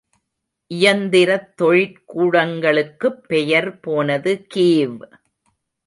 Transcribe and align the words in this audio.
இயந்திரத் 0.71 1.57
தொழிற் 1.57 2.01
கூடங்களுக்குப் 2.13 3.21
பெயர் 3.27 3.79
போனது 3.79 4.45
கீவ். 4.55 4.99